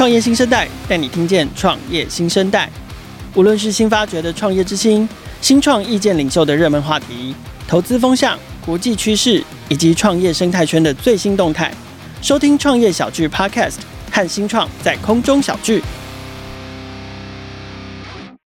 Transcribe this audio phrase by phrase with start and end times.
[0.00, 2.70] 创业新生代带你听见创业新生代，
[3.34, 5.06] 无论是新发掘的创业之星、
[5.42, 7.34] 新创意见领袖的热门话题、
[7.68, 11.70] 投资风向、国际趋势以及创业生态圈的最新动态，
[12.22, 13.74] 收听创业小聚 Podcast，
[14.10, 15.82] 和新创在空中小聚。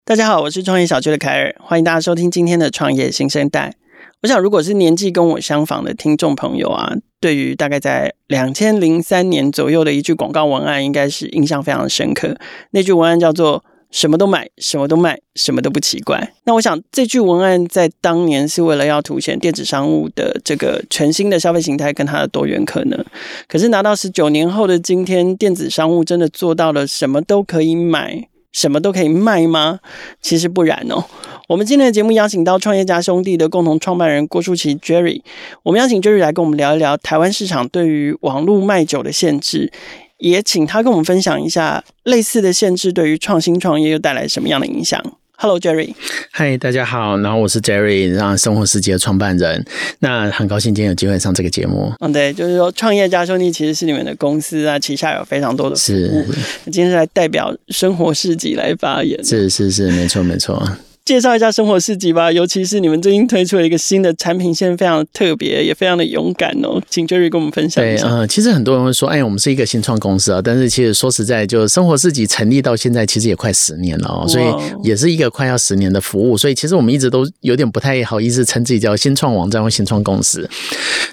[0.07, 3.75] 大家好，我是创业小聚的凯尔，欢迎大家收听今天的创业新生代。
[4.23, 12.37] 我想，如果是年纪跟我相仿的听众朋友啊，对于大概在两千零三年左右的一句广告文案，应该是印象非常深刻。
[12.71, 16.35] 那句文案叫做“什么都买，什么都卖，什么都不奇怪”。
[16.47, 23.05] 那我想，这句文案在当年是为了要凸显电子商务的这个全新的消费形态跟它的多元可能。
[23.49, 29.81] 可是拿到十九年后的今天，电子商务真的做到了什么都可以买，什么都可以卖吗？
[30.21, 31.05] 其实不然哦。
[31.49, 35.21] 我们今天的节目邀请到创业家兄弟的共同创办人郭书奇 Jerry，
[35.63, 39.71] 我们邀请 Jerry 来跟我们聊一聊台湾市场对于网络卖酒的限制，
[40.19, 45.03] 也请他跟我们分享一下类似的限制对于创新创业又带来什么样的影响。
[45.37, 45.95] Hello，Jerry。
[46.31, 49.65] 嗨，大家好，然后我是 Jerry，让生活世界的创办人。
[49.99, 51.93] 那很高兴今天有机会上这个节目。
[52.01, 56.33] 嗯，对，就是说创业家兄弟其实是你们的公司啊，旗下有非常多的服务。
[56.33, 56.39] 是，
[56.71, 59.23] 今天是来代表生活世纪来发言。
[59.25, 60.63] 是是是，没错没错。
[61.05, 66.81] 介绍一下生活市集吧，尤其是你们最近推出了一个新的产品线，非常特别，也非常的勇敢哦。
[66.89, 68.05] 请 Jerry 跟我们分享一下。
[68.05, 74.45] 对，呃，其实很多人会说，哎，我们是一个新创公司啊，但是其实说实在，就生活市集成立到现在，其实也快十年了哦，所以
[74.85, 76.39] 也是一个快要十年的服务。
[76.39, 80.49] 所以其实我们一直都有点不太好意思称自己叫新创网站或新创公司。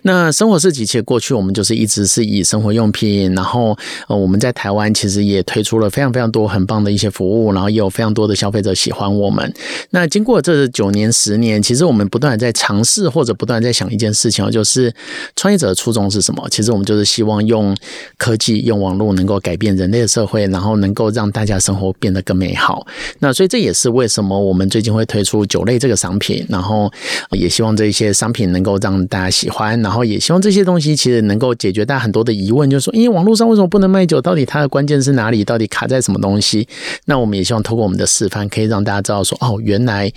[0.03, 3.75] 那生活市集其实过去我们就是一直是以生活用品，然后
[4.07, 9.51] 呃，我们在台湾其实也推出了非常非常多很棒的一些服务，然后也有非常多的消费者喜欢我们。
[9.91, 14.93] 那经过这九年、十年，其实我们不断在尝试，或者不断在想一件事情，就是
[15.35, 16.47] 创业者的初衷是什么？
[16.49, 17.75] 其实我们就是希望用
[18.17, 22.85] 科技、用网络能够改变人类的社会，然后能够让大家生活变得更美好。
[23.19, 26.91] 那所以这也是为什么我们最近会推出酒类这个商品，然后
[27.31, 34.19] 也希望这些商品能够让大家喜欢，然后也希望这些东西其实能够解决大家很多的疑问，就是说，因为网络上为什么不能卖酒？
[34.21, 35.43] 到底它的关键是哪里？
[35.43, 36.67] 到底卡在什么东西？
[37.05, 40.11] 那我们也希望透过我们的示范，可以让大家知道说，哦，原来。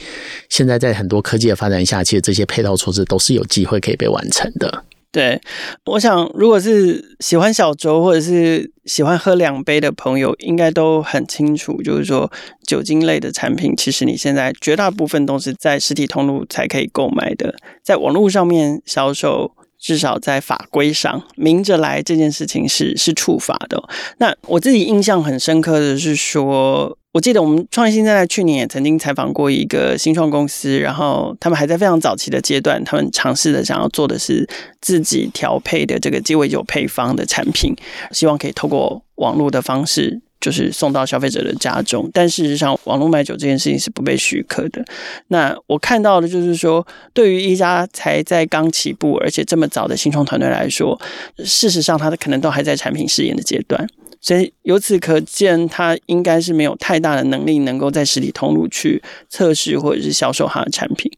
[0.49, 4.85] 现在在很多科技的发展下，其实这些配套措施都是有机会可以被完成的。
[5.11, 5.39] 对，
[5.85, 12.33] 我想如果是喜欢小酌或者是喜欢喝两杯的朋友，应该都很清楚，就是说
[12.67, 19.53] 酒精类的产品，其实你现在绝大部分都是在实体通路才可以购买的，在网络上面销售。
[19.83, 23.83] 至少在法规上，明着来这件事情是是触法的。
[24.19, 34.49] 那我自己印象很深刻的是说，我记得我们创新在去年也曾经采访过一个新创公司，然后他们还在非常早期的阶段，他们尝试的想要做的是
[34.81, 37.75] 自己调配的这个鸡尾酒配方的产品，
[38.13, 40.23] 希望可以透过网络的方式。
[40.43, 44.85] 就是送到消费者的家中，但事实上，网络卖酒这件事情是不被许可的。
[45.29, 51.01] 那我看到的就是说，对于一家才在刚起步而且这么早的新创团队来说，
[51.45, 53.89] 事实上，它的可能都还在产品试验的阶段。
[54.21, 61.11] 所以由此可见，他应该是没有太大的能力能够在实体通路去测试或者是销售他的产品。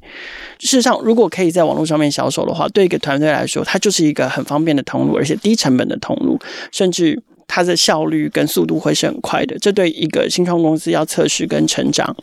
[0.58, 6.38] 事实上，如果可以在网络上面销售的话，对一个团队来说，它就是一个很方便的通路，而且低成本的通路，
[6.72, 7.22] 甚至。
[7.47, 12.16] 它的效率跟速度会是很快的，这对一个新创公司要测试跟成长，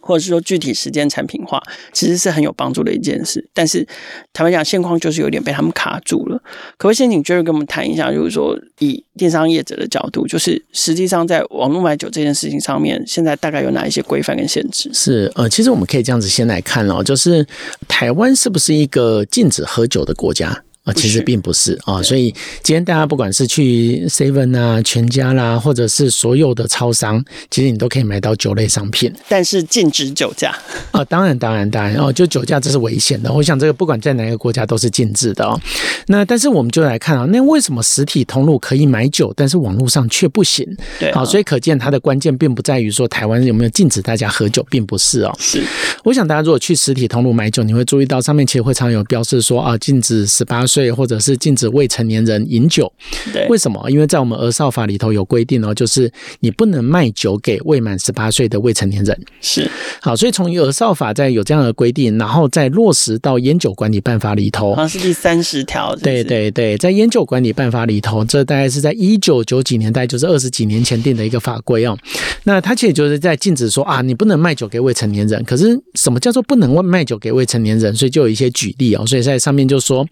[0.00, 1.62] 或者是说具体实践产品化，
[1.92, 3.46] 其实是很有帮助的一件事。
[3.52, 3.86] 但是
[4.32, 6.38] 坦白讲，现况就是有点被他们卡住了。
[6.78, 14.90] 可不可以先请 Jerry 跟我们谈一下，就是说以电商业者的角度，就是实际上在网络买酒这件事情上面，现在大概有哪一些规范跟限制？
[14.94, 17.46] 是呃，其实我们可以这样子先来看哦，就是
[17.86, 20.62] 台湾是不是一个禁止喝酒的国家？
[20.92, 22.32] 其实并不是啊，所以
[22.62, 30.56] 今天大家不管是去 Seven 啊、全家啦，或者是所有的超商，其实你都可以买到酒类商品，但是禁止酒驾
[30.90, 33.32] 啊，当然当然当然哦，就酒驾这是危险的。
[33.32, 35.60] 我想这个不管在哪个国家都是禁止的哦。
[36.06, 40.66] 那但是我们就来看啊，那为什么实体通路可以买酒，但是网络上却不行？
[40.98, 45.36] 对，好，所以可见它的关键并不在于说台湾有没有禁止大家喝酒，并不是哦。
[45.38, 45.62] 是，
[46.04, 50.77] 我想大家如果去实体通路买酒，你会注意到上面其实会常有标示说啊，禁止十八岁。
[50.78, 52.92] 对，或者是禁止未成年人饮酒。
[53.32, 53.84] 对，为什么？
[53.90, 56.08] 因为在我们儿少法里头有规定哦，就是
[56.38, 59.20] 你不能卖酒给未满十八岁的未成年人。
[59.40, 59.68] 是，
[60.00, 65.96] 好，所以从儿少法在有这样的规定，然后再落实到烟酒管理办法里头，好像是第三十条。
[65.96, 71.98] 对对对，在烟酒管理办法里头，这大概是在一九九几年代，就是二十几年前定的一个法规哦。
[72.44, 75.42] 那它其实就是在禁止说啊，你不能卖酒给未成年人。
[75.42, 77.92] 可是什么叫做不能卖酒给未成年人？
[77.96, 79.04] 所以就有一些举例哦。
[79.04, 80.06] 所以在上面就说。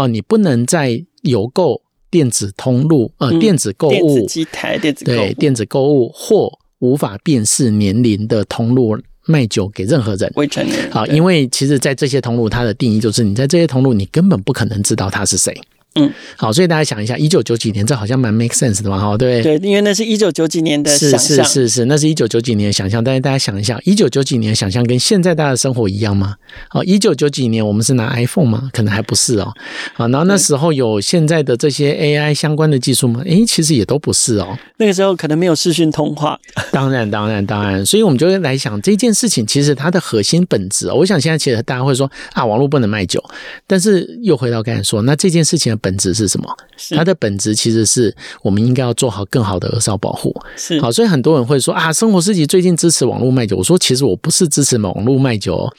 [0.00, 10.32] 哦，你不能在邮购电子通路呃电子购物、电子机台、电子对电子购物或无法辨识年龄的通路卖酒给任何人。
[10.36, 11.06] 未成年啊。
[11.06, 15.54] 因为其实，在这些通路，它的定义就是你在这些通路，你根本不可能知道他是谁。
[15.96, 23.02] 嗯，好，所以大家想一下，一九九几年，这好像蛮 make sense 的嘛，哈，对对，因为那是一九九几年的想象，是是是是，那是一九九几年的想象。
[23.02, 26.36] 但是大家想一下，一九九几年的想象跟现在大家的生活一样吗？
[26.72, 28.70] 哦，一九九几年我们是拿 iPhone 吗？
[28.72, 29.52] 可能还不是哦。
[29.94, 33.22] 啊，然后那时候有现在的这些 AI 相关的技术吗？
[33.24, 34.56] 诶，其实也都不是哦。
[34.76, 36.38] 那个时候可能没有视讯通话。
[36.70, 37.84] 当然，当然，当然。
[37.84, 40.94] 所以我们就会来想这件事情，其实它的核心本质哦。
[40.94, 43.22] 我想现在其实大家会说啊，网络不能卖酒，
[43.66, 46.46] 但是又回到刚才说，那这件事情的本质是什么？
[46.96, 50.34] 它的本质其实是我们应该要做好更好的儿少保护。
[50.56, 53.56] 是好，所以很多人会说啊，生活四级最近支持网络卖酒。
[53.56, 55.72] 我说其实我不是支持网络卖酒哦。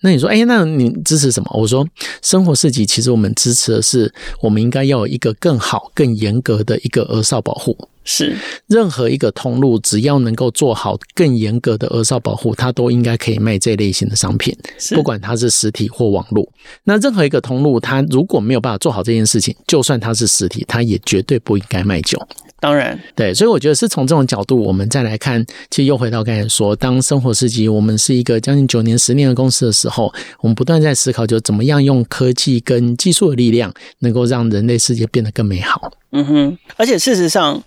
[0.00, 1.50] 那你说，哎，那你支持什么？
[1.54, 1.86] 我说
[2.22, 7.76] 生活四级其实我们支持的是，我们应该要有一个更好、更严格的一个儿少保护。
[8.08, 8.36] 是
[8.68, 14.56] 任何一个通路，只要能够做好更严格的儿少保护，它都应该可以卖这类型的商品，
[14.94, 16.48] 不管它是实体或网络。
[16.84, 22.16] 那任何一个通路，它如果没有办法做好这件事情，就算它是实体，它也绝对不应该卖酒。
[22.58, 35.92] 当然，对，所以我觉得是从这种角度，我们再来看，其实又回到刚才说，当生活四级我们是一个将近九年、十年的公司的时候，我们不断在思考，就怎么样用科技跟技术的力量，能够让人类世界变得更美好。
[36.12, 37.62] 嗯哼，而且事实上，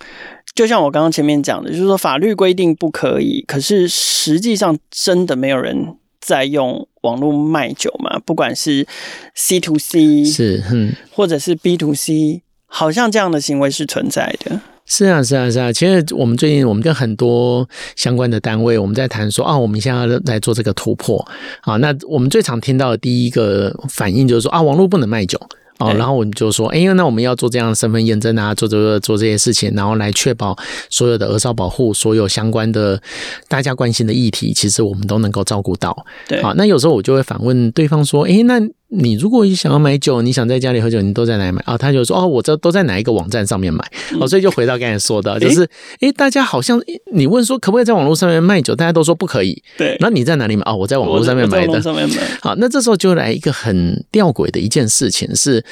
[0.56, 8.18] 就像我刚刚前面讲的，就是说法律规定不可以，可是实际上真的没有人在用网络卖酒嘛？
[8.25, 8.88] 不管是
[9.36, 14.59] C to C 是，嗯，或者是 B to C，好像这样的行为是存在的。
[14.89, 15.71] 是啊，是啊，是啊。
[15.71, 17.65] 其实我们最近，我们跟很多
[17.95, 21.25] 相关的单位，我们在谈说啊，我们现在要来做这个突破。
[21.62, 25.39] 啊，那我们最常听到的第一个反应就是说啊，网络不能卖酒。
[25.77, 30.53] 哦，然后我们就说，哎，那我们要做这样的身份验证啊，做这个做这些事情，然后来确保
[30.89, 33.01] 所有的儿少保护，所有相关的
[33.47, 36.06] 大家关心的议题，其实我们都能够照顾到。
[36.27, 38.59] 对，好，那有时候我就会反问对方说，哎，那
[38.89, 41.77] 你如果你想要买酒，你想在家里喝酒，你都在哪里买啊？
[41.77, 43.83] 他就说，哦，我这都在哪一个网站上面买。
[44.19, 45.69] 哦，所以就回到刚才说的，就是，
[46.01, 46.81] 哎，大家好像
[47.13, 49.62] 你问说可不可以在网络上面卖酒，大家都说不可以。
[49.77, 50.63] 对，那你在哪里买？
[50.65, 51.80] 哦，我在网络上面买的。
[51.81, 55.63] 上面买好，那这时候就来一个很吊诡的一件事情是。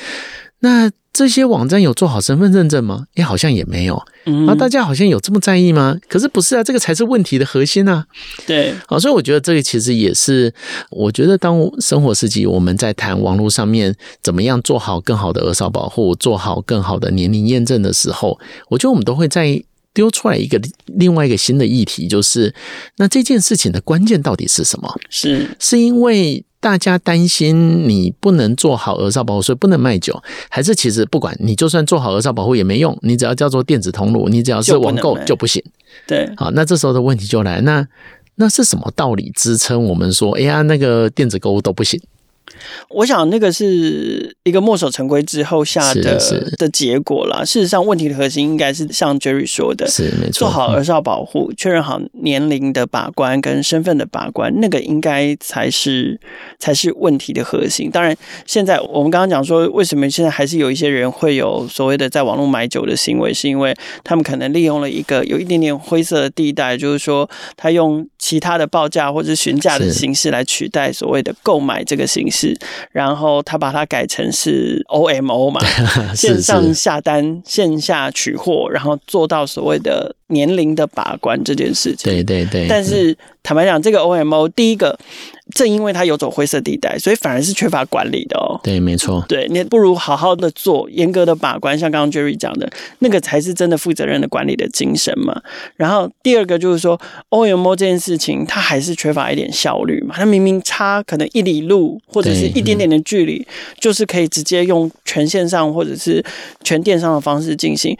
[0.59, 3.07] 那这些网站有做好身份认证吗？
[3.15, 3.99] 也好像也没有。
[4.45, 5.97] 那大家好像有这么在意吗？
[6.07, 8.05] 可是不是啊，这个才是问题的核心啊。
[8.45, 10.53] 对，好，所以我觉得这个其实也是，
[10.91, 18.37] 我觉得当生活四级我们在谈网络上面怎么样做好更好的儿少保护，做好更好的年龄验证的时候，
[18.69, 19.59] 我觉得我们都会在
[19.95, 22.53] 丢出来一个另外一个新的议题，就是
[22.97, 24.95] 那这件事情的关键到底是什么？
[25.09, 26.43] 是是因为。
[26.59, 35.63] 大家担心你不能做好额少保护，所以不能卖酒，还是其实不管你就算做好额少保护也没用，你只要叫做电子通路，你只要是网购就不行。
[36.07, 37.87] 对，好，那这时候的问题就来，那
[38.35, 42.01] 那是什么道理支撑我们说，哎呀，那个电子购物都不行？
[42.89, 46.19] 我想那个是一个墨守成规之后下的
[46.57, 47.43] 的结果啦。
[47.43, 56.19] 事实上，问题的核心应该是像 Jerry 说的，是没错，做好儿少保护，确认好年龄的把关跟身份的把关，那个应该才是
[56.59, 57.89] 才是问题的核心。
[57.91, 58.15] 当然，
[58.45, 72.36] 现在我们刚刚讲说，为什么现在还是有一些人会有所谓的在网络买酒的行为，是因为他们可能利用了一个有一点点灰色的地带，就是说他用其他的报价或者询价的形式来取代所谓的购买这个形式。
[72.91, 75.61] 然后他把它改成是 OMO 嘛，
[76.13, 82.11] 线上下单，线下取货，然后做到所谓的年龄的把关这件事情。
[82.11, 82.67] 对对对。
[82.67, 84.97] 但是坦白讲，这个 OMO 第一个。
[85.53, 88.59] 正因为它游走灰色地带，所以反而是缺乏管理的哦。
[88.63, 89.23] 对，没错。
[89.27, 95.41] 对，你不如好好的做，严格的把关，像刚刚 Jerry 讲的，那个才是真的负责任的管理的精神嘛。
[95.75, 96.99] 然后第二个就是说
[97.29, 100.15] ，OMO 这件事情，它还是缺乏一点效率嘛。
[100.17, 103.45] 它明明差可能一里路或者是一点点的距离，
[103.79, 106.23] 就是可以直接用全线上或者是
[106.63, 107.97] 全电商的方式进行。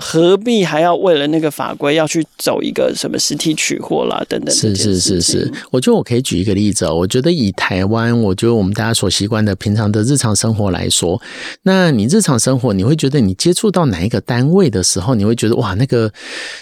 [0.00, 4.54] 何必还要为了那个法规要去走一个什么实体取货啦等等？
[4.54, 6.94] 是是是是，我觉得我可以举一个例子哦。
[6.94, 11.20] 我觉得以台湾，我觉得我们大家所习惯的平常的日常生活来说，
[11.62, 16.10] 那你日常生活你会觉得你接触到哪一个单位的时候，你会觉得哇，那个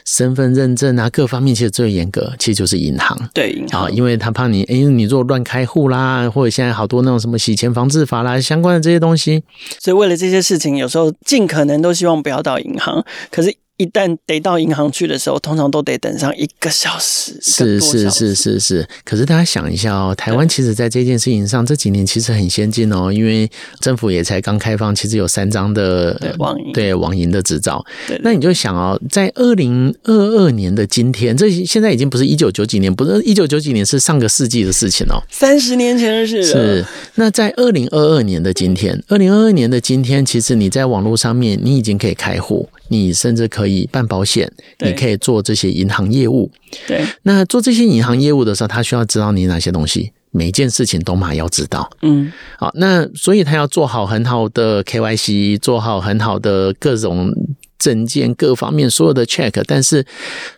[0.05, 3.17] 身份认证啊，各方面其实最严格，其实就是银行。
[3.33, 9.43] 对，银行，因为他怕你，哎，你如果乱开户啦，或者现在好多那种什么洗钱防治法啦，相关的这些东西，
[9.79, 13.05] 所以为了这些事情，有时候尽可能都希望不要到银行。
[13.31, 17.39] 可是一旦得到银行去的时候，通常都得等上一个小时。
[17.41, 18.89] 是是是是是。
[19.05, 27.85] 可是大家想一下哦，台湾其实在这件事情上这几年其实很先进哦，因为政府也才刚开放，其实有三张的对网银对网银的执照。
[28.23, 36.43] 那你就想哦，在二零二二年的今天，这现在已经不是一九九几年，不是一九九几年，是上个世纪的事情哦，三十年前的事。
[36.43, 36.85] 是。
[37.15, 42.69] 那在二零二二年的今天，二零二二年的今天，其实你在网络上面，你已经可以开户。
[42.89, 46.51] 你甚至可以办保险，你可以做这些银行业务。
[46.87, 51.89] 对，那做这些银行业务的时候，他需要知道你哪些东西，每一件事情都嘛要知道。
[52.03, 57.33] 嗯，好，那所以他要做好很好的 KYC，做好很好的各种。
[57.79, 60.05] 证件各方面所有的 check，但是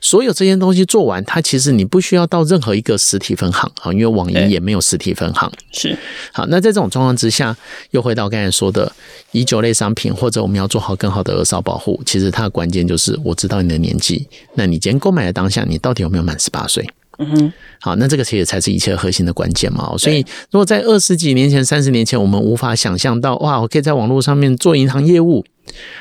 [0.00, 5.50] 所有这些东西做完，它其实你不需要到任何一个实体分行啊，因为网银也没有实体分行。
[5.72, 5.96] 是
[6.32, 7.56] 好，那在这种状况之下，
[7.90, 8.90] 又回到刚才说的
[9.32, 16.88] 以酒类商品，或者我们要做好更好的额少保护，其实它的关键就是我知道你的年纪，那你今天购买的当下，你到底有没有满十八岁？
[17.20, 19.94] 嗯哼，好，那这个其实才是一切核心的关键嘛。
[19.98, 25.44] 所以，如果在二十几年前、三十年前，我们无法想象到，哇，我可以在网络上面做银行业务。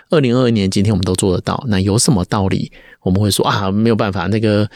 [0.09, 2.71] 二零二二年，今天我们都做得到，那有什么道理？
[3.01, 4.69] 我们会说啊，没有办法，那个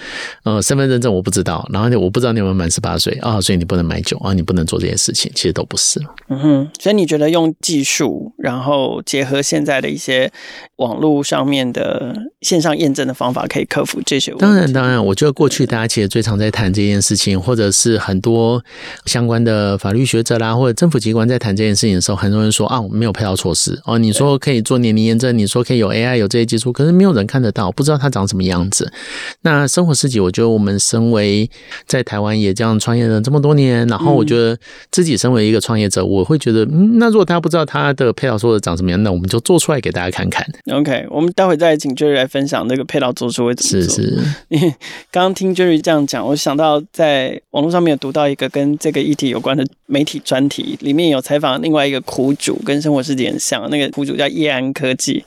[0.44, 6.00] 呃，身份认证我不知道，然后我不知道你有没有满十八岁啊，所以你不能买酒啊，你不能做这些事情，其实都不是。
[6.30, 10.32] 嗯哼，所以你觉得用技术，然后结合现在的一些
[10.78, 14.42] 网络上面的线上验证的方法，可以克服这些问题？
[14.42, 18.64] 当然，当然，我觉得过去大家其实最常在谈这件事情，或者是很多
[19.06, 28.13] 相关的法律学者啦，或者政府机关在谈这件事情的时候，很多人说啊，我没有配套措施哦，你说可以做年龄验证，你说可以有 AI 有这些技术，可是没有人看得到，不知道它。
[28.14, 28.90] 长什么样子？
[29.42, 31.50] 那生活四级，我觉得我们身为
[31.88, 34.58] 在台湾也这样创业了这么多年，然后我觉得
[34.92, 40.46] 自己身为一个创业者，我会觉得，嗯，那如果大家不知道他的配套说的长什么样，那我们就做出来给大家看看。
[40.72, 43.96] OK，我们待会再请 Jerry 来分享那个配套做出会怎么做。
[43.96, 44.70] 是是，因 为
[45.12, 55.24] 刚刚听 Jerry 这样讲，我想到在网络上面有读到一个跟这个议题有关的媒体专题，里面有采访另外一个苦主，跟生活四级很像，那个苦主叫叶安科技。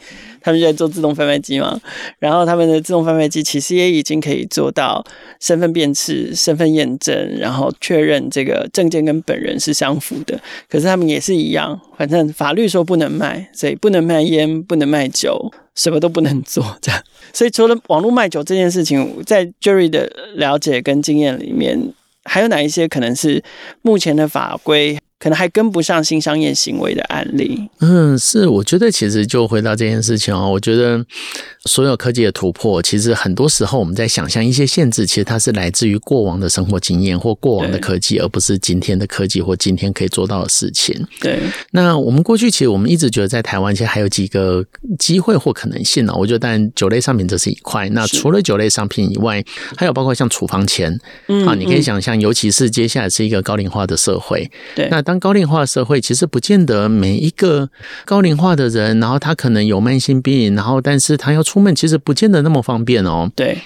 [0.47, 1.77] 他们就在做自动贩卖机嘛，
[2.21, 5.05] 然后他们的自动贩卖机其实也已经可以做到
[5.41, 10.39] 身份辨识、身份验证，然后确认这个证件跟本人是相符的。
[10.69, 16.79] 可是他们也是一样，反正法律说不能卖，所以不能卖烟，不能卖酒，什么都不能做。
[16.81, 23.43] 这样，所以除了网络卖酒这件事情，在 Jerry 的了解跟经验里面，还有哪一些可能是
[23.83, 24.97] 目前的法规？
[25.19, 27.69] 可能还跟不上新商业行为的案例。
[27.81, 31.03] 嗯，是，我觉得其实就回到这件事情哦，我觉得
[31.65, 40.95] 所有科技的突破，其实很多时候我们在想象一些限制，其实它是来自于过往的生活经验或过往的科技，而不是今天的科技或今天可以做到的事情。
[41.21, 41.39] 对。
[41.71, 44.63] 那我们过去其实我们一直觉得在台湾其实还有几个
[44.99, 46.13] 机会或可能性呢？
[46.15, 47.89] 我觉得当然酒类商品这是一块。
[47.89, 49.43] 那除了酒类商品以外，
[49.79, 55.06] 还有包括像处方钱，嗯，啊，你可以想象，尤其是接下来是一个高龄化的社会，对，那。
[55.07, 57.71] 当高龄化社会，其实不见得每一个
[58.05, 63.31] 高龄化的人，然后他可能有慢性病，然后但是他要出门，其实不见得那么方便哦。
[63.37, 63.57] 对，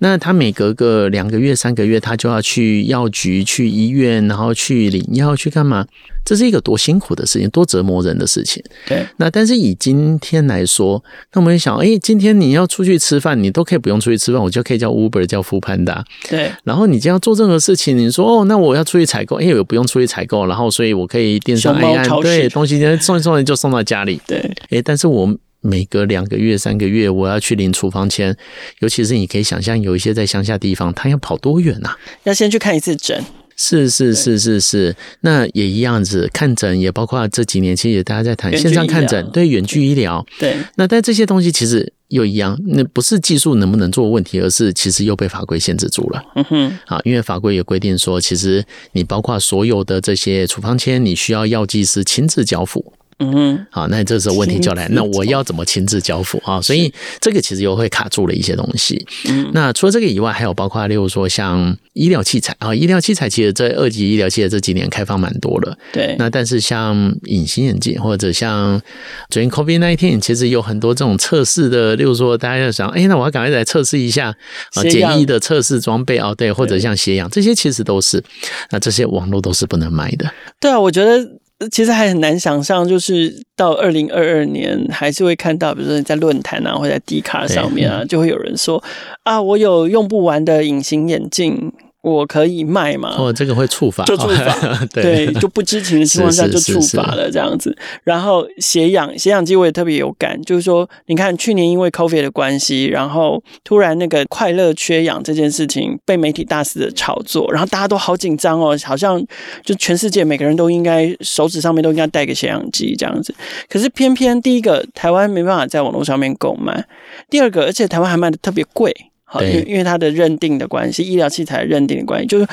[0.00, 5.86] 那他每隔个两个月、三个月，他就要去药局、去医院，然后去领药，去干嘛？
[6.24, 8.62] 这是一个多辛苦的事情，多折磨人的事情。
[8.86, 11.02] 对，那但是以今天来说，
[11.32, 16.02] 那我们想，哎，今天你要出去吃饭，你都可以不用出去吃饭，我就可以叫 Uber，叫 Foodpanda。
[16.28, 24.20] 对，然后你就要做任何事情，你说哦，那我要出去采购，哎，我不用出去采购，然后所以我可以电商按按，对，东西先送一送，就送到家里。
[24.26, 24.38] 对，
[24.70, 28.36] 哎，但是我每隔两个月、三个月，我要去领处方签，
[28.80, 31.96] 尤其是你可以想象，有一些在乡下地方，他要跑多远啊？
[32.24, 33.24] 要先去看一次诊。
[33.64, 40.56] 是是是是是，那也一样子看诊，也包括这几年其实也大家在谈线上看诊，对，远距医疗，对。
[40.74, 46.20] 那但这些东西其实又一样，那不是技术能不能做问题，而是其实又被法规限制住了。
[46.34, 48.64] 嗯哼，啊，因为法规也规定说，其实
[48.94, 52.92] 你包括所有的这些处方签，你需要药剂师亲自交付。
[53.34, 56.60] 嗯，好，那这时候问题就来，那我要怎么亲自交付啊？
[56.60, 59.06] 所以这个其实又会卡住了一些东西。
[59.28, 65.76] 嗯，那除了这个以外，还有包括例如说像医疗器材啊，医疗器材其实在二级医疗器材这几年开放蛮多了。
[65.92, 68.80] 对，那但是像隐形眼镜或者像
[69.28, 74.34] 最近 COVID nineteen，其实有很多这种测试的，例如说大家要想，哎，那我要赶快来测试一下
[74.74, 78.22] 啊，简易的测试装备啊，对，或者像血氧这些，其实都是，
[78.70, 80.30] 那这些网络都是不能卖的。
[80.58, 81.41] 对啊，我觉得。
[81.70, 88.82] 其实还很难想象，就是到二零二二年，还是会看到，比如说你在论坛啊，或者在 D 卡上面啊，就会有人说
[89.22, 91.72] 啊，我有用不完的隐形眼镜，
[92.02, 93.14] 我可以卖吗？
[93.16, 97.76] 哦，这个会触发，就触发， 对，对，就不知情的情况下就触发了这样子。
[98.02, 109.24] 然后血氧血氧机我也特别有感，就是说，你看去年因为 COVID 的关系，然后突然那个快乐缺氧这件事情被媒体大肆的炒作，然后大家都好紧张哦，好像
[109.64, 113.32] 就全世界每个人都应该手指上面都应该带个血氧机这样子。
[113.68, 116.84] 可是偏偏第一个台湾没办法在网络上面购买，
[117.30, 118.92] 第二个而且台湾还卖的特别贵。
[119.32, 122.46] 好，因为因为它的认定的关系，医疗器材认定的关系，就是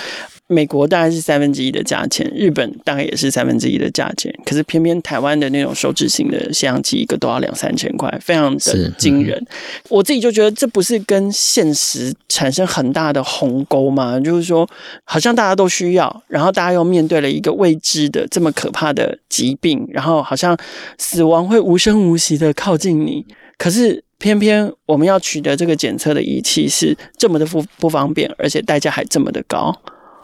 [0.48, 9.45] 美国大概是三分之一的价钱，日本大概也是三分之一的价钱，可是偏偏台湾的那种手指型的血氧机一个都要两三千块，非常的惊人。
[9.89, 14.17] 我自己就觉得这不是跟现实产生很大的鸿沟吗？
[14.17, 14.65] 就是说，
[15.03, 20.57] 好像大家都需要，然后大家又面对了一个未知的这么可怕的疾病，然后好像
[20.98, 23.25] 死亡会无声无息的靠近你，
[23.57, 24.01] 可是。
[24.19, 29.75] 偏偏我们要取得这个检测的仪器是这么的不不方便，而且代价还这么的高。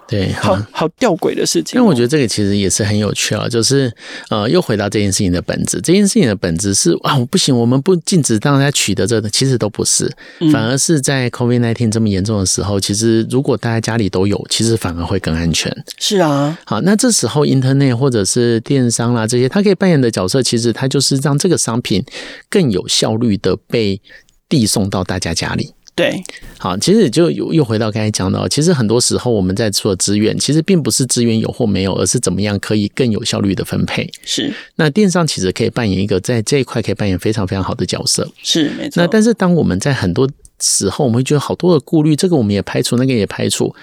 [0.07, 1.79] 对，好好吊诡的事情。
[1.79, 3.91] 因为我觉得这个其实也是很有趣啊，就是
[4.29, 5.81] 呃，又回到这件事情的本质。
[5.81, 10.11] 这件事情的本质是啊，不行，我们不禁止让大家取得这个，其实都不是，
[10.51, 15.75] 反而是在 COVID-19 这么严重的时候，其实如果大家家里都有，其实反而会更安全。
[15.97, 22.03] 是啊，好，那这时候 Internet 或者是电商啦这些，它可以扮演的角色，其实它就是让这个商品
[22.49, 24.01] 更有效率的被
[24.47, 25.74] 递送到大家家里。
[25.95, 26.21] 对，
[26.57, 34.11] 好，其实就又又回到刚才讲到，其实很多时候我们在做资源，其实并不是资源有或没有，而是怎么样可以更有效率的分配。
[34.25, 38.29] 是，那电商其实可以扮演一个在这一块可以扮演非常非常好的角色。
[38.43, 39.01] 是，没错。
[39.01, 43.73] 那但是当我们在很多时候，我们会觉得好多的顾虑，这个我们也排除，那个也排除，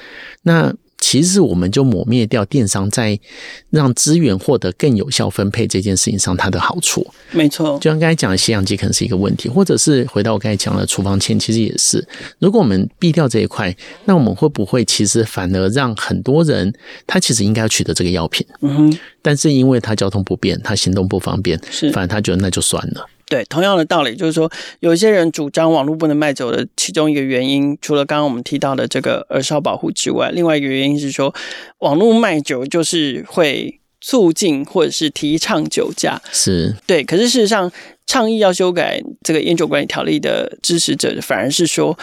[0.43, 0.75] 那。
[1.03, 3.19] 其实我们就抹灭掉电商在
[3.71, 7.05] 让资源获得更有效分配这件事情上它的好处。
[7.33, 12.07] 没错，就像刚才讲的，吸氧机可能是一个问题，或者是回到我刚才讲的处方箋，其实也是。
[12.39, 16.73] 如果我们避掉这一块，那我们会不会其实反而让很多人
[17.05, 23.05] 他其实应该要取得这个药品，嗯哼，但是因为他交通不便，他行动不方便，是，反而他觉得那就算了。
[23.33, 31.35] 对，同样的道理，就是说，有一些人主张网络不能卖酒的其中一个原因，除了刚刚我们提到的这个儿少保护之外，另外一个原因是说，
[31.79, 36.21] 网络卖酒就是会促进或者是提倡酒驾。
[36.31, 37.03] 是，对。
[37.03, 37.73] 可是事实上，
[38.07, 41.99] 倡议要修改这个烟酒管理条例的支持者，反而是说。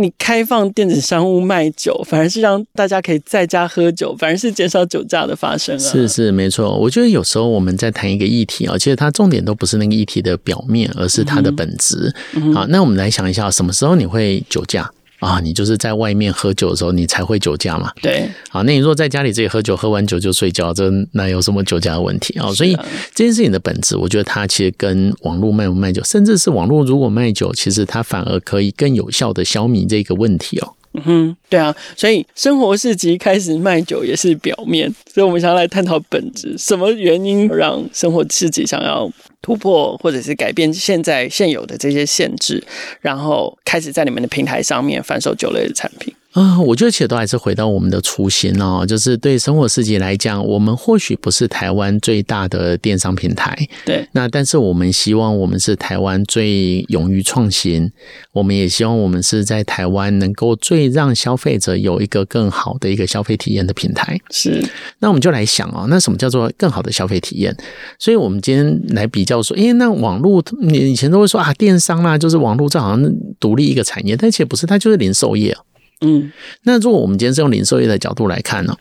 [0.00, 5.78] 你开放电子商务卖酒，反而是让大家可以在家喝酒，反而是减少酒驾的发生啊！
[5.78, 12.12] 是是没错，我觉得有时候我们在谈一个议题啊，其实它重点都不是那个议题的表面，而是它的本质。
[12.34, 12.54] 嗯。
[12.54, 14.90] 好，那我们来想一下，什么时候你会酒驾？
[15.20, 17.92] 啊，你就是在外面喝酒的时候，你才会酒驾嘛？
[18.02, 18.28] 对。
[18.48, 22.50] 好，那你若在家里自己喝酒，喝完酒就睡觉，这那有什么酒驾的问题啊？
[22.52, 22.74] 所以
[23.14, 30.74] 这件事情的本质，我觉得它其实跟网络卖不卖酒，甚至是网络如果卖酒，其实它反而可以更有效的消弭这个问题哦。
[30.92, 39.08] 嗯哼，对啊，所以生活市集开始卖酒也是表面，所以我们想要来探讨本质，什么原因让生活市集想要
[39.40, 42.62] 突破或者是改变现在现有的这些限制，
[43.00, 46.12] 然后开始在你们的平台上面贩售酒类的产品。
[46.32, 57.90] 啊、呃，我觉得其实都还是回到我们的初心哦，就是对生活市集来讲，我们或许不是台湾最大的电商平台，对，那但是我们希望我们是台湾最勇于创新，
[58.32, 64.16] 我们也希望我们是在台湾能够最让消费者有一个更好的一个消费体验的平台。
[64.30, 64.64] 是，
[65.00, 67.52] 那我们就来想哦，那什么叫做更好的消费体验？
[67.98, 75.56] 所以我们今天来比较说，诶，那网络你以前都会说啊，电商啦，就是网络这好像独立一个产业，但其实不是，它就是零售业。
[76.00, 76.32] 嗯，
[76.62, 78.74] 那如果我们今天是用零售业的角度来看呢，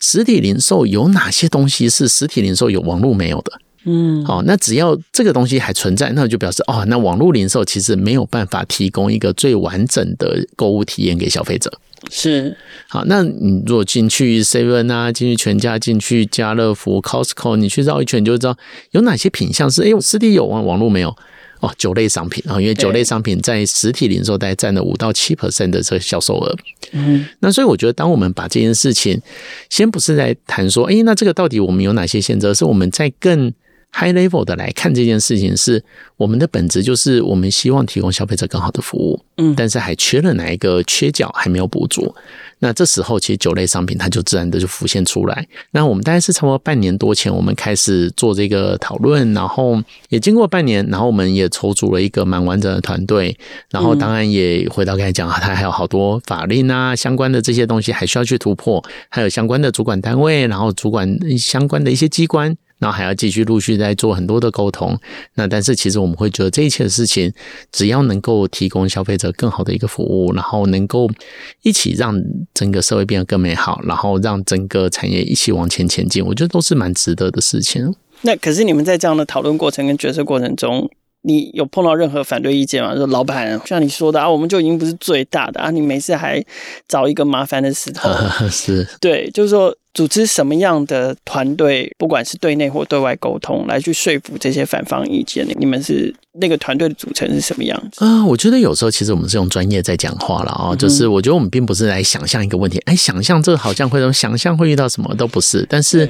[0.00, 3.52] 实体零售有哪些东西是实体零售有网络没有的？
[3.88, 11.72] 嗯，好，那只要这个东西还存在，那就表示哦，那网络零售其实没有办法提供一个最完整的购物体验给消费者。
[12.10, 12.56] 是，
[12.88, 18.56] 好，那你如果进去 Seven 啊，进去全家，进去家乐福、Costco，你去绕一圈，你就知道
[18.90, 21.16] 有哪些品项是哎，实体有啊网络没有。
[21.60, 26.56] 哦，酒类商品啊，因为酒类商品在实体零售大概占了五到七 percent 的这个销售额。
[26.92, 29.20] 嗯，那所以我觉得，当我们把这件事情，
[29.70, 33.52] 先不是在谈说，诶，那这个到底我们有哪些限制，而是我们在更
[33.92, 35.82] high level 的来看这件事情，是
[36.16, 39.20] 我们的本质就是我们希望提供消费者更好的服务。
[39.38, 42.14] 嗯，但是还缺了哪一个缺角还没有补足。
[42.58, 45.46] 那这时候，其实酒类商品它就自然的就浮现出来。
[45.72, 53.36] 那我们大概是差不多半年多前，我们开始做这个讨论，然后也经过半年，然后我们也筹组了一个蛮完整的团队。
[53.70, 62.56] 然后当然也回到刚才讲啊，它还有好多法令啊相关的这些东西还需要去突破，还有相关的主管单位，然后主管相关的一些机关。
[62.78, 64.98] 然后还要继续陆续在做很多的沟通。
[65.34, 67.32] 那但是其实我们会觉得这一切的事情，
[67.72, 71.08] 只要能够提供消费者更好的一个服务，然后能够
[71.62, 72.14] 一起让
[72.52, 77.94] 整个社会变得更美好，然后让整个产业一起往前前进，我觉得都是蛮值得的事情。
[78.22, 80.90] 那可是你们在这样的讨论过程跟决策过程中，
[81.22, 82.94] 你有碰到任何反对意见吗？
[82.94, 86.44] 说老板像你说的啊，我们就已经不是最大的啊，你每次还
[86.86, 88.08] 找一个麻烦的石头，
[88.50, 89.74] 是对，就是说。
[89.96, 95.46] 组织什么样的团队，不管是对内或对外沟通，来去说服这些反方意见？
[95.58, 98.04] 你们是那个团队的组成是什么样子？
[98.04, 105.64] 啊、呃，我觉得有时候其实我们是用专业在讲话了啊、哦，就是我觉得我们并不是来想象一个问题，哎，想象这个好像会什么，想象会遇到什么都不是。
[105.66, 106.06] 但是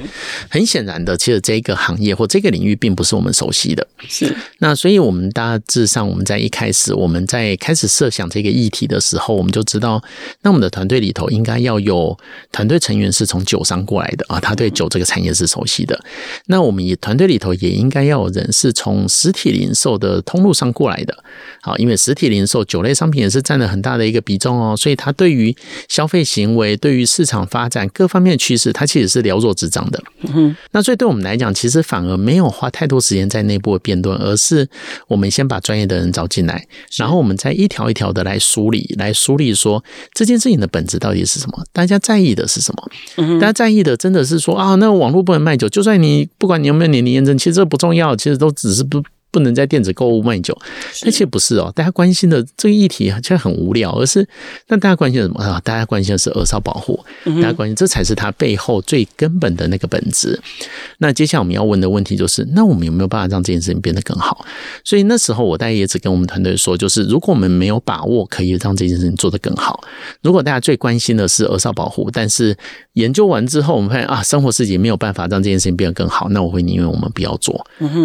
[0.49, 3.87] 很显然的，其实这个行业或这个领域并不是我们熟悉的。
[4.09, 10.03] 是那，所以我们大致上我们在一开始我们在开始设想这个议题的时候，我们就知道，
[10.41, 12.17] 那我们的团队里头应该要有
[12.51, 13.76] 团队成员是从酒商。
[13.85, 15.99] 过来的啊，他对酒这个产业是熟悉的。
[16.45, 21.23] 那我们也团队里头也应该要有人是从实体零售的通路上过来的。
[21.61, 25.55] 好，因为实体零售酒类商品也是占了很大的一个比重哦，所以他对于
[25.89, 30.01] 消费行为、对于市场发展各方面的趋势，他其实是了若指掌的。
[30.33, 34.67] 嗯，那所以对我们来讲，其实反而没有花太多时间在内部的辩论，而是
[35.07, 42.89] 我们先把专业的人找进来，然后我们再一条一条的来梳理，来梳理说这件事情的本质到底是什么，大家在意的是什么？
[43.17, 49.03] 嗯，大家在在意的真的是说啊，那网络不能卖酒，就算你不管你有没有年龄验证，其实这不重要，其实都只是不。
[49.31, 50.57] 不能在电子购物卖酒，
[51.03, 51.71] 那其实不是哦。
[51.75, 54.27] 大家关心的这个议题其实很无聊，而是
[54.67, 55.61] 那大家关心的什么啊？
[55.63, 60.39] 大家关心的是儿少保护，大家关心这才是它背后最根本的那个本质。
[60.99, 64.45] 那接下来我们要问的问题就是：那我们有没有办法让这件事情变得更好？
[64.83, 69.83] 所以那时候我大概也只跟我们团队说，就是如果我们没有把握可以让这件事情做得更好，
[70.21, 72.57] 如果大家最关心的是儿少保护，但是
[72.93, 77.55] 研究完之后我们发现啊，生活市集没有办法让这件事情变得更好，那我会宁愿我们不要做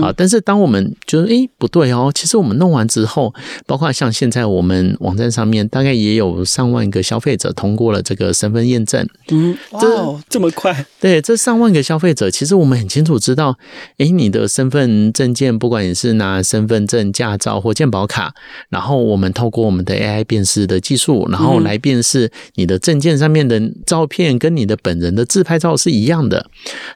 [0.03, 0.13] 啊。
[0.17, 2.11] 但是当我们就是诶，不对哦。
[2.15, 3.35] 其实我们弄完之后，
[3.67, 9.07] 包括像现在我们网站上面，大概也有上万个消费者通过了这个身份验证。
[9.29, 9.83] 嗯，哇，
[10.31, 10.87] 这么快？
[10.99, 13.59] 对，这上万个消费者，其实我们很清楚知道，
[13.99, 18.35] 诶，你的身份证件，不管你是拿身份证、驾照或健保卡，
[18.71, 26.47] 然后我们透过我们的 AI 辨识的技术，然后来辨识你的证件上面的照片跟你的本人的自拍照是一样的，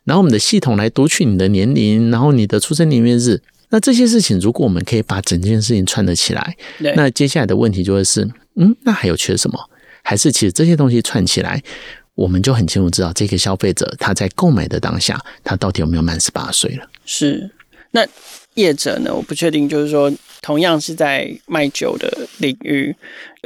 [0.04, 3.42] 然后我们的系统来读取你的年龄，然后你的出生年月日。
[3.70, 6.56] 那这些事情，如果我们可以把整件事情串得起来，
[6.94, 9.58] 那接下来的问题就会是，嗯，那还有缺什么？
[10.02, 11.60] 还是其实这些东西串起来，
[12.14, 16.88] 我们就很清楚知道这个消费者他在购买的当下，他到底有没有满十八岁了？
[17.04, 17.50] 是。
[17.90, 18.06] 那
[18.54, 19.14] 业者呢？
[19.14, 22.94] 我不确定，就是说，同样是在卖酒的领域，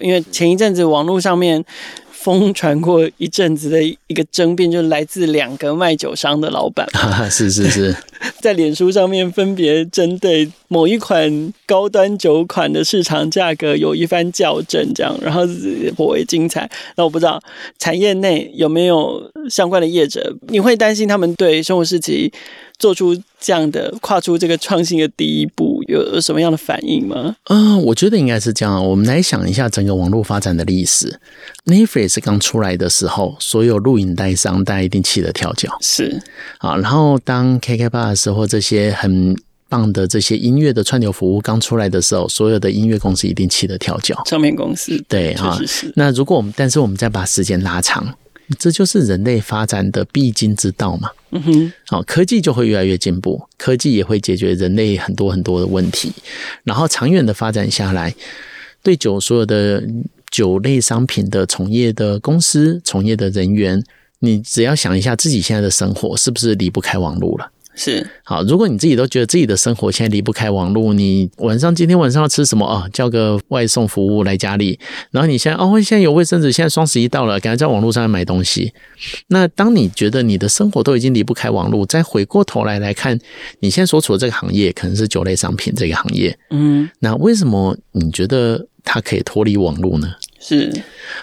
[0.03, 1.65] 因为前一阵子网络上面。
[2.23, 6.87] 疯传过一阵子的一个争辩，就是来自两个卖酒商的老板，
[7.31, 7.97] 是是是，
[8.43, 16.71] 在脸书上面分别针对某一款高端酒款的市场价格有一番较真，这样，然后是颇为精彩。
[16.97, 17.43] 那我不知道
[17.79, 22.31] 产业内有没有相关的业者，你会担心他们对生活市集
[22.79, 27.35] 做出这样的跨出这个创新的第一步，有有什么样的反应吗？
[27.45, 28.87] 啊、呃，我觉得应该是这样。
[28.87, 31.19] 我们来想一下整个网络发展的历史。
[31.65, 35.75] Netflix 刚出来的时候，所有录影带商大家一定气得跳脚。
[35.81, 36.21] 是
[36.59, 39.35] 啊，然后当 KKBOX 或这些很
[39.69, 44.21] 棒的这些音乐的串流服务刚出来的时候，所有的音乐公司一定气得跳脚。
[44.27, 45.59] 唱片公司对啊，
[45.95, 48.15] 那如果我们，但是我们再把时间拉长。
[48.59, 51.11] 这就是人类发展的必经之道嘛。
[51.31, 56.13] 嗯哼，好，科技就会越来越进步，科技也会解决人类很多很多的问题。
[56.65, 58.15] 然后长远的发展下来，
[58.83, 59.83] 对酒所有的
[60.31, 63.83] 酒类商品的从业的公司、从业的人员，
[64.19, 67.51] 你只要想一下自己现在的生活是不是离不开网络了。
[67.83, 72.87] 是好，如果你自己都觉得自己的生活现在离不开网络，你晚上今天晚上要吃什么啊？
[72.93, 74.79] 叫个外送服务来家里，
[75.11, 78.75] 然后你现在哦，现在有卫生纸，现在双十一到了，赶快在网络上买东西。
[79.29, 83.19] 那当你觉得你的生活都已经离不开网络，再回过头来来看
[83.61, 90.09] 你现在所处的这个行业，可能是酒类商品这个行业，嗯，那为什么你觉得它可以脱离网络呢？
[90.43, 90.73] 是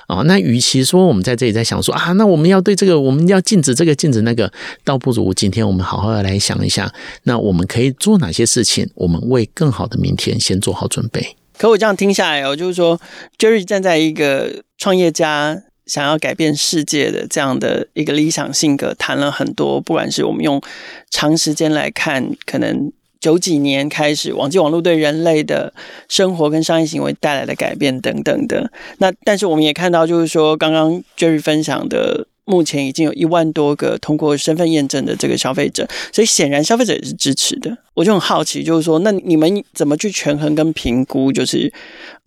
[0.06, 4.52] 啊，那与其说我们在这里在想说啊，那我们要对这个我们要禁止这个禁止那个，
[4.84, 8.88] 倒不如今天我们好好的来想一下，那我们可以做哪些事情？
[8.94, 11.36] 我们为更好的明天先做好准备。
[11.58, 13.02] 可我这样听下来哦，就是说
[13.40, 20.62] ，Jerry 站在一个创业家想要改变世界的这样的一个理想性格，谈了很多，不管是我们用
[21.10, 22.92] 长时间来看，可能。
[23.20, 25.74] 九几年开始，网际网络对人类的
[26.08, 28.72] 生活跟商业行为带来的改变等等的。
[29.00, 37.78] 那但是我们也看到，就是说刚刚 Jerry 分享的目前已经有一万多个通过身份验证的这个消费者，所以显然消费者也是支持的。
[37.94, 41.74] 我就很好奇，就是说，那你们怎么去权衡跟评估，就是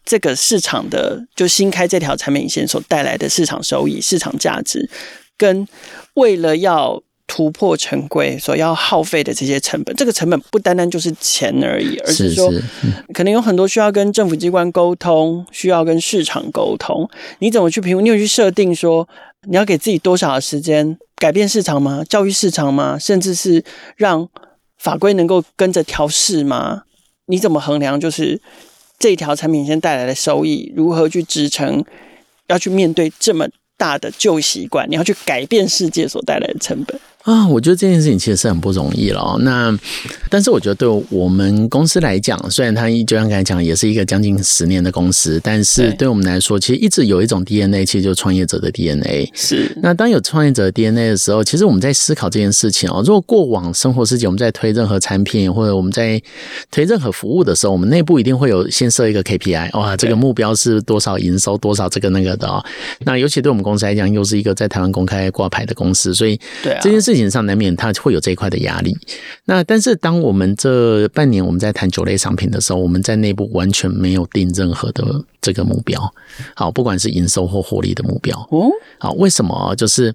[0.05, 4.91] 这个市场的就新开这条产品线所带来的市场收益、市场价值，
[5.39, 5.67] 跟
[6.15, 12.53] 为了要突破成规所要耗费的这些成本，这个成本不单单就是钱而已，而是说，
[13.15, 17.09] 可能有很多需要跟政府机关沟通，需要跟市场沟通。
[17.39, 18.01] 你怎么去评估？
[18.01, 19.09] 你有去设定说
[19.47, 22.03] 你要给自己多少的时间改变市场吗？
[22.09, 22.99] 教育市场吗？
[22.99, 23.63] 甚至是
[23.95, 24.29] 让
[24.79, 26.83] 法规能够跟着调试吗？
[27.27, 28.01] 你怎么衡量？
[28.01, 28.41] 就是
[28.99, 31.85] 这条产品线带来的收益如何去支撑？
[32.49, 36.99] 要去面对这么大的旧习惯，你要去改变世界所带来的成本。
[37.25, 39.39] 啊，我觉得这件事情其实是很不容易了哦。
[39.41, 39.77] 那，
[40.31, 49.31] 但是我觉得对我们公司来讲，虽然它就像刚才讲，也是一个将近十年的公司，但是对我们来说，其实一直有一种 DNA，其实就是创业者的 DNA。
[49.35, 49.71] 是。
[49.83, 53.03] 那当有创业者的 DNA 的时候，其实我们在思考这件事情哦。
[53.05, 56.21] 如果过往生活世界，我们在推任何产品或者我们在
[56.71, 62.65] 推任何服务的时候，我们内部一定会有先设一个 KPI，哇，这个目标是多少营收，多少这个那个的哦。
[63.01, 68.97] 那尤其对我们公司来讲，又是一个在台湾公开挂牌的公司，所以对这件事情上难免他会有这一块的压力。
[69.45, 75.05] 那但是当我们这半年我们在谈酒类商品的时候，我们在内部完全没有定任何的
[75.41, 76.01] 这个目标。
[76.55, 78.37] 好，不管是营收或获利的目标。
[78.51, 79.75] 哦，好，为什么？
[79.77, 80.15] 就是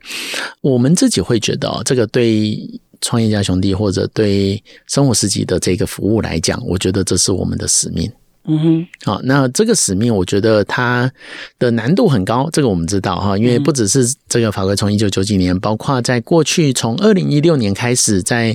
[0.62, 2.58] 我们自己会觉得，这个对
[3.02, 8.12] 创业家兄弟或者对生活世纪的这个服务来讲，我觉得这是我们的使命。
[8.48, 11.12] 嗯哼，好，那这个使命，我觉得它
[11.58, 18.50] 的难度很高，这个我们知道哈，因为不只是这个法规从一九九几年，包括在过去从二零一六年开始，在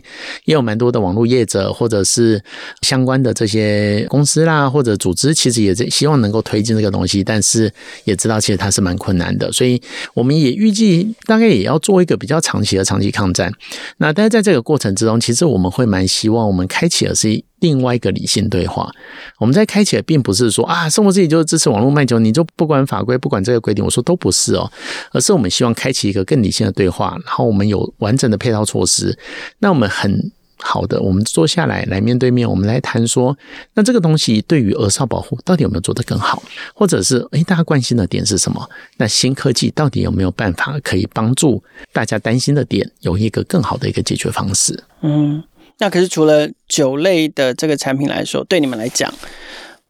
[0.44, 2.40] 也有蛮多的网络业者或者是
[2.82, 7.72] 相关的这些公司啦或者组织，其实也是希望能够推进这个东西，但是
[8.04, 9.82] 也知道其实它是蛮困难的，所以
[10.14, 13.52] 我们也预计大概也要做一个比较长期的长期抗战。
[13.96, 17.42] 那但是在这个过程之中，其实我们会蛮希望我们开启的是。
[17.60, 18.90] 另外一个理性对话，
[19.38, 24.70] 我们在开启的并不是说啊，生活自己就是支持网络卖酒，你就不管法规，不管这个规定，我说都不是哦，
[25.12, 29.16] 而是我们希望开启一个更理性的对话，然后我们有完整的配套措施，
[29.58, 33.36] 那我们很好的，我们坐下来来面对面，我们来谈说，
[33.74, 36.42] 那这个东西对于儿少保护到底有没有做得更好，
[36.74, 38.68] 或者是诶，大家关心的点是什么？
[38.96, 44.82] 那新科技到底有没有办法可以帮助大家担心的点有一个更好的一个解决方式？
[45.02, 45.42] 嗯。
[45.80, 49.12] 那可是除了酒类的这个产品来说，对你们来讲，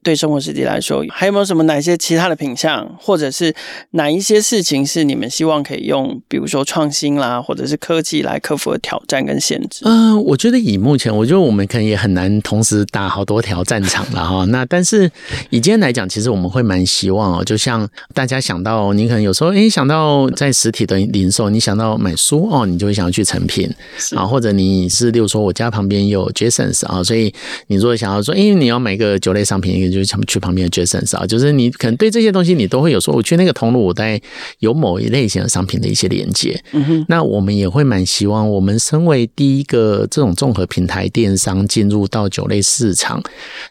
[0.03, 3.55] 对生活世纪来说，还有没有什么哪一些其他的品相，或者是
[3.91, 9.83] 哪一些事情是你们希望可以用，比如说创新啦，或者是科技来克服的挑战跟限制？
[9.85, 14.45] 嗯、呃，我觉得以目前，我觉得我们可能也很难同时打好多条战场了哈。
[14.47, 15.05] 那但是
[15.51, 23.71] 以今天来讲，其实我们会蛮希望哦，就像大家想到，你可能有时候诶想到在实体的零售，你想到买书哦，你就会想要去成品
[24.17, 27.35] 啊，或者你是例如说我家旁边有 Jasons 啊，所以
[27.67, 29.90] 你如果想要说，诶你要买个酒类商品。
[29.91, 34.21] 就是去旁边的 Jasons 啊，就是你可能对这些东西你都会有说，我去那个通路，我带
[34.59, 36.63] 有某一类型的商品的一些连接。
[36.73, 43.23] 嗯哼，那我们也会蛮希望，我们身为第一个这种综合平台电商进入到酒类市场，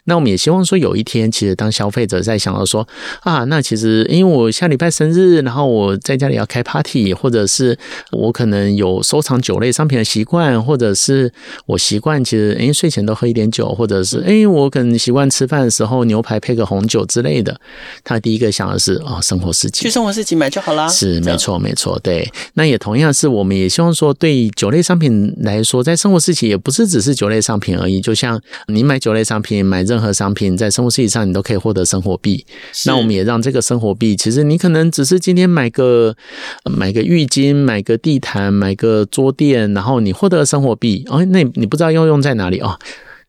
[0.06, 2.88] 那我们也希望说，有一天其实当消费者在想到说
[3.22, 7.78] 啊，那其实因为我下礼拜生日，然后我在家里要开 party，或者是
[8.12, 11.32] 我可能有收藏酒类商品的习惯，或者是
[11.66, 16.00] 我习惯其实哎睡前都喝一点酒，或者是哎我可能习惯吃饭的时候。
[16.10, 17.58] 牛排配个红酒之类的，
[18.04, 20.90] 他第一个想的是啊、哦，生活世纪去生活世纪买就好啦。
[20.90, 22.30] 是没错，没错，对。
[22.56, 28.02] 那也同样是，我们也希望说，对酒类商品来说，在生活世纪也不是只是酒类商品而已。
[28.02, 32.44] 就像你买酒类商品，买任何商品，在生活世纪上，你都可以获得生活币。
[32.86, 36.16] 那我们也让这个生活币，其实你可能只是今天买个
[36.66, 41.06] 买个浴巾，买个地毯，买个桌垫，然后你获得了生活币。
[41.08, 42.78] 哦，那你不知道要用在哪里哦。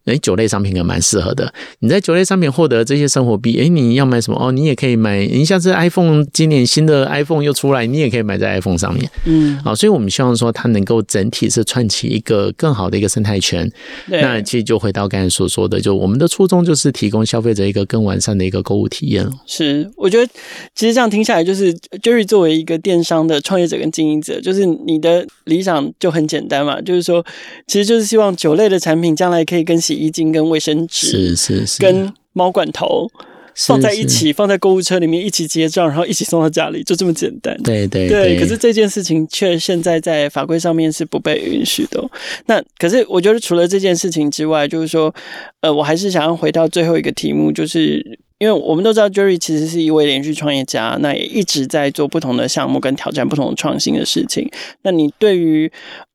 [0.07, 1.53] 哎，酒类商品也蛮适合的。
[1.81, 4.51] 你在酒类商品获得这些生活币，哎，你要买什么哦？
[4.51, 5.27] 你也可以买。
[5.27, 9.11] 你像是 iPhone，今年新的 iPhone 又出来，你也可以买在 iPhone 上面。
[9.27, 13.71] 嗯，好，所以我们希望说它能够整体是串起一个更好的一个生态圈。
[14.07, 19.29] 那其实就回到刚才所说的，就我们的初衷就是提供消费者一个更完善的一个购物体验。
[19.47, 20.33] 是，我觉得
[20.75, 27.25] 其实这样听下来，就是 Jerry 作为一个电商的创业者跟经营者，就是你的理想就很简单嘛，就是说，
[27.67, 33.11] 其实就是希望酒类的产品将来可以跟洗衣精跟卫生纸是是是，跟猫罐头
[33.57, 37.61] 放在一起，是是放在购物车里面一起结账，然后一起送到家里，就这么简单。
[37.65, 38.39] 对对对。
[38.39, 42.01] 可是这件事情却现在在法规上面是不被允许的。
[42.47, 45.13] 那可是我觉得除了这件事情之外，就是说，
[45.61, 48.21] 呃，我还是想要回到最后一个题目，就是。
[48.41, 54.51] 因为我们都知道 Jerry 其实是一位连续创业家，那也一直在做不同的项目跟挑战不同的创新的事情。
[54.81, 55.71] 那你对于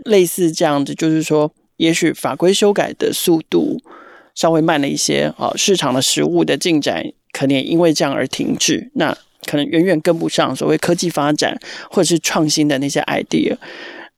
[0.06, 3.82] 类似这样子，就是说，也许法规修改的速度
[4.34, 11.60] 稍微慢了一些啊，市场的实务的进展可能也因为这样而停滞，那可能远远跟不上所谓科技发展
[11.90, 13.56] 或者是创新的那些 idea。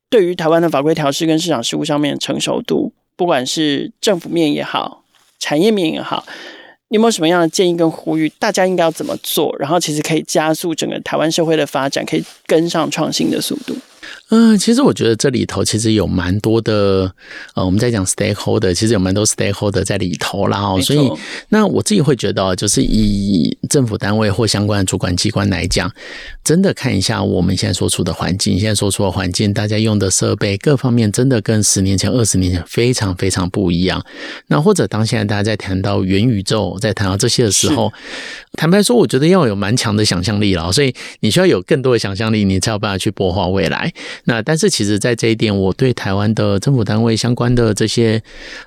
[0.10, 5.04] 对于台湾的法规调试跟市场实务上面的成熟度，不管是政府面也好，
[5.40, 6.26] 产业面也好。
[6.90, 8.30] 你有没有什么样的建议跟呼吁？
[8.40, 9.54] 大家应该要怎么做？
[9.60, 13.76] 然后其实可以加速整个台湾社会的发展，可以跟上创新的速度。
[14.30, 17.12] 嗯、呃，其实我觉得这里头其实有蛮多的，
[17.56, 20.60] 呃，我们在讲 stakeholder，其实有蛮多 stakeholder 在里头啦。
[20.60, 21.10] 哦，所以
[21.50, 25.90] 那我自己会觉得，就是以政府单位或相关的主管机关来讲，
[26.44, 34.04] 真的看一下我们现在所处的环境，现在所处的环境，大家用的设备各方面，真的跟十年前、二十年前非常非常不一样。
[34.48, 37.94] 那或者当现在大家在谈到元宇宙，在谈到这些的时候，
[38.54, 40.70] 坦白说，我觉得要有蛮强的想象力了。
[40.72, 43.94] 所以你需要有更多的想象力，你才有办法去擘画未来。
[44.26, 48.22] 那但是其实，在这一点，我对台湾的政府单位相关的这些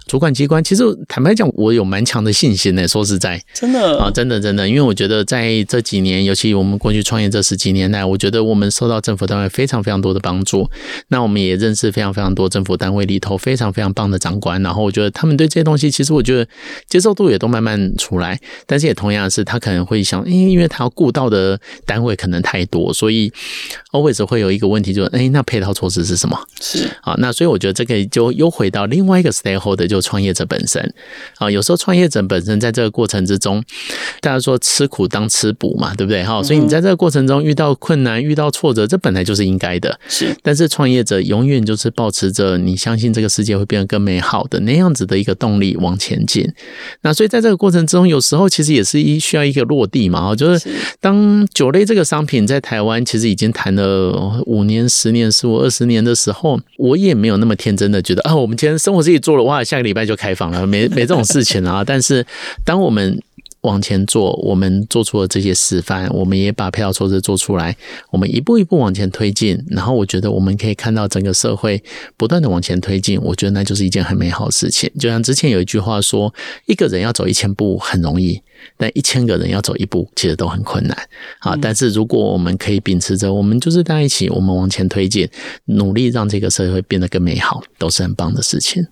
[0.06, 2.88] 主管机关，其实坦白讲，我有蛮强的信心呢。
[2.88, 10.68] 说实在，真的啊，真的真的，因为我觉得在这几年，尤其我们过去创业这十几年来，我觉得我们受到政府单位非常非常多的帮助。
[11.08, 16.48] 那我们也认识非常非常多政府单位里头非常非常棒的长官，然后我觉得他们对这些东西，其实我觉得
[16.88, 18.38] 接受度也都慢慢出来。
[18.66, 23.32] 但是也同样是，他可能会想，因为因为他要顾到的单位可能太多，所以
[23.92, 25.39] always 会有一个问题，就是哎那。
[25.42, 26.38] 配套措施是什么？
[26.60, 30.82] 是啊，那所以我觉得这个就又回到另外一个 stakeholder，就创业者本身
[31.38, 31.50] 啊。
[31.50, 33.62] 有时候创业者本身在这个过程之中，
[34.20, 36.22] 大家说吃苦当吃补嘛，对不对？
[36.24, 39.98] 哈，所以你在这个过程中遇到困难、遇到挫折，这本来就是应该的。
[40.08, 46.46] 是，但是创业者永远就是保持着你相信这个世界会变得更美好的那样子的一个动力往前进。
[47.02, 50.34] 那所以在这个过程之中，有时候其实也是一需要一个落地嘛。
[50.34, 50.68] 就是
[51.00, 55.29] 当酒类这个商品在台湾其实已经谈了五年、十年。
[55.30, 61.84] 十五二十年的时候，我也没有那么天真的觉得啊，我们今天生活自己做了，哇，下个礼拜就开放了，没 没这种事情啊。
[61.84, 62.26] 但是，
[62.64, 63.20] 当我们
[63.62, 67.76] 往前做，我们做出了这些示范，我们也把配套措施做出来，
[68.10, 71.82] 我们一步一步往前推进，然后我觉得我们可以看到整个社会
[72.16, 74.90] 不断的往前推进，我觉得那就是一件很美好的事情。
[74.98, 76.32] 就像之前有一句话说，
[76.66, 78.40] 一个人要走一千步很容易，
[78.76, 80.96] 但一千个人要走一步其实都很困难。
[81.40, 85.28] 啊，但是如果我们可以秉持着，我们就是在一起，我们往前推进，
[85.66, 88.86] 努力让这个社会变得更美好，都是很棒的事情。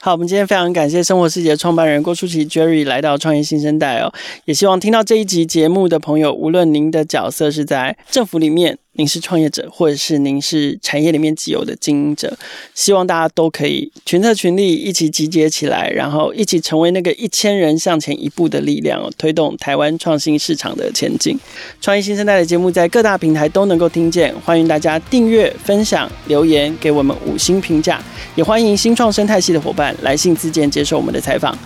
[0.00, 4.12] 好，我们今天非常感谢生活世纪创办人郭书琪 Jerry 来到创业新生代哦，
[4.44, 8.78] 也希望听到这一集节目的朋友，无论您的角色是在政府里面。
[8.94, 12.36] 您是创业者，或者是您是产业里面既有的经营者，
[12.74, 21.38] 希望大家都可以群策群力，一起集结起来，然后一起成为那个一千人向前一步的力量，推动台湾创新市场的前进。
[21.80, 27.98] 创业新生代的节目在各大平台都能够听见，欢迎大家订阅、分享、留言给我们五星评价，
[28.34, 31.56] 也欢迎新创生态系的伙伴来信自荐接受我们的采访。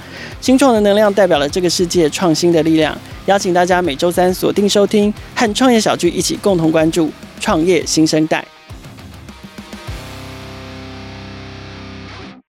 [0.41, 2.97] 新创的能量代表了这个世界创新的力量。
[3.27, 7.11] 邀请大家每周三锁定收听，和创业小聚一起共同关注
[7.41, 8.47] 创业新生代。